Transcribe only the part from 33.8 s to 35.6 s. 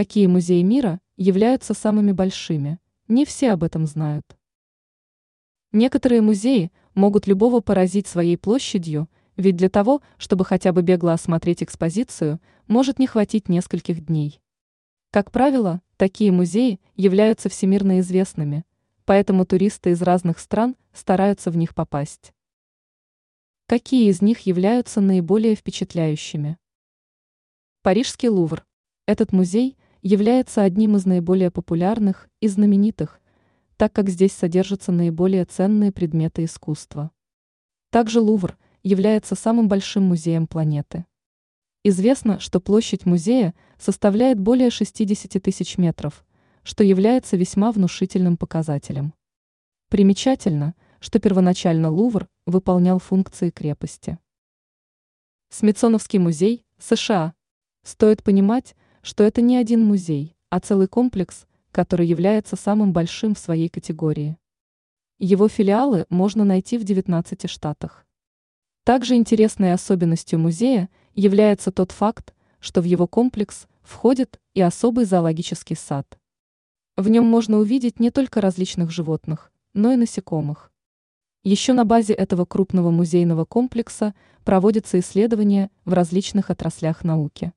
как здесь содержатся наиболее